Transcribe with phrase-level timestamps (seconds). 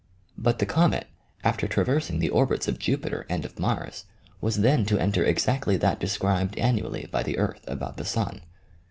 [0.35, 1.05] But the comet,
[1.43, 4.05] after traversing the orbits of Jupiter and of Mars,
[4.41, 8.41] was then to enter exactly that described annually by the earth about the sun.